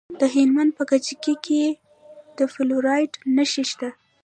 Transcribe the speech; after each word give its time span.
د 0.19 0.21
هلمند 0.33 0.71
په 0.77 0.83
کجکي 0.91 1.35
کې 1.45 1.63
د 2.37 2.39
فلورایټ 2.53 3.13
نښې 3.35 3.63
شته. 3.71 3.89